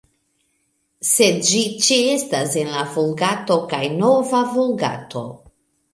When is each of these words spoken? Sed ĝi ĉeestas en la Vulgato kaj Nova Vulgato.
Sed 1.09 1.35
ĝi 1.49 1.59
ĉeestas 1.87 2.57
en 2.63 2.73
la 2.77 2.87
Vulgato 2.97 3.61
kaj 3.75 3.83
Nova 4.01 4.45
Vulgato. 4.57 5.23